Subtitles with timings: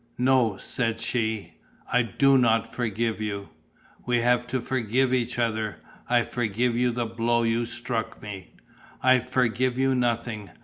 [0.17, 1.53] "No," said she,
[1.93, 3.49] "I do not forgive you."
[4.03, 5.75] "We have to forgive each other.
[6.09, 8.55] I forgive you the blow you struck me."
[9.03, 10.49] "I forgive you nothing.